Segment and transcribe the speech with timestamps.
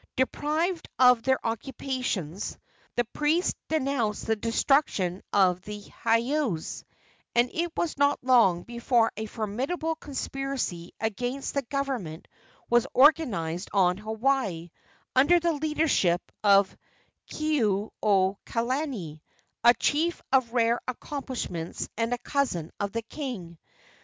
[0.15, 2.57] Deprived of their occupations,
[2.95, 6.83] the priests denounced the destruction of the heiaus,
[7.35, 12.27] and it was not long before a formidable conspiracy against the government
[12.67, 14.71] was organized on Hawaii,
[15.15, 16.75] under the leadership of
[17.29, 19.21] Kekuaokalani,
[19.63, 23.59] a chief of rare accomplishments and a cousin of the king.